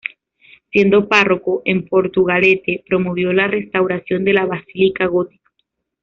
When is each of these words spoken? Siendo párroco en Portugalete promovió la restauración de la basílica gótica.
Siendo 0.71 1.07
párroco 1.07 1.61
en 1.63 1.85
Portugalete 1.87 2.83
promovió 2.87 3.33
la 3.33 3.45
restauración 3.47 4.23
de 4.25 4.33
la 4.33 4.47
basílica 4.47 5.05
gótica. 5.05 5.51